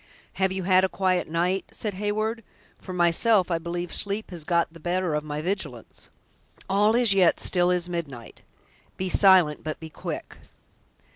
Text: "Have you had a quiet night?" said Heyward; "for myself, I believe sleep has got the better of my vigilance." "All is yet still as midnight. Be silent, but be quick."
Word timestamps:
"Have 0.41 0.51
you 0.51 0.63
had 0.63 0.83
a 0.83 0.89
quiet 0.89 1.27
night?" 1.29 1.65
said 1.71 1.93
Heyward; 1.93 2.43
"for 2.79 2.91
myself, 2.91 3.51
I 3.51 3.59
believe 3.59 3.93
sleep 3.93 4.31
has 4.31 4.43
got 4.43 4.73
the 4.73 4.79
better 4.79 5.13
of 5.13 5.23
my 5.23 5.43
vigilance." 5.43 6.09
"All 6.67 6.95
is 6.95 7.13
yet 7.13 7.39
still 7.39 7.69
as 7.69 7.87
midnight. 7.87 8.41
Be 8.97 9.09
silent, 9.09 9.63
but 9.63 9.79
be 9.79 9.91
quick." 9.91 10.37